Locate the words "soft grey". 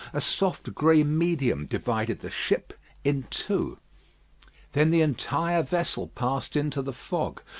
0.19-1.03